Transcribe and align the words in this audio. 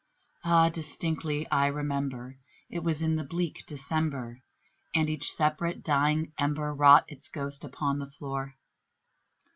Ah, 0.43 0.69
distinctly 0.69 1.47
I 1.51 1.67
remember, 1.67 2.39
it 2.71 2.79
was 2.79 3.03
in 3.03 3.17
the 3.17 3.23
bleak 3.23 3.63
December, 3.67 4.41
And 4.95 5.07
each 5.11 5.31
separate 5.31 5.83
dying 5.83 6.33
ember 6.39 6.73
wrought 6.73 7.05
its 7.07 7.29
ghost 7.29 7.63
upon 7.63 7.99
the 7.99 8.09
floor. 8.09 8.55